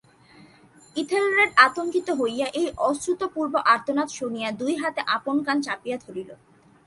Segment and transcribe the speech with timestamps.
[0.95, 6.29] Ethelred আতঙ্কিত হইয়া, এই অশ্রুতপূর্ব আর্তনাদ শুনিয়া দুই হাতে আপন কান চাপিয়া ধরিল।